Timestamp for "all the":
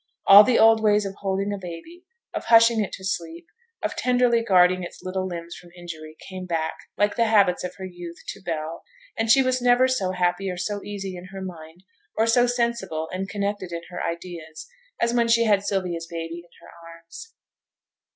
0.25-0.57